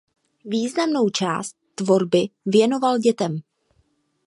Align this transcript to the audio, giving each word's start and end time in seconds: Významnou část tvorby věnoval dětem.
Významnou 0.45 1.09
část 1.09 1.55
tvorby 1.75 2.29
věnoval 2.45 2.97
dětem. 2.99 3.39